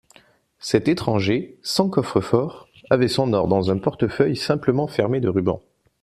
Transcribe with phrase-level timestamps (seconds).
[0.57, 5.61] Cet étranger, sans coffre-fort, avait son or dans un portefeuille, simplement fermé de rubans.